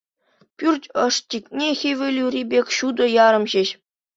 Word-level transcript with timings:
Пӳрт 0.57 0.83
ӑшчикне 1.05 1.69
хӗвел 1.79 2.17
ури 2.25 2.43
пек 2.53 2.67
ҫутӑ 2.77 3.05
ярӑм 3.25 3.45
ҫеҫ. 3.55 3.69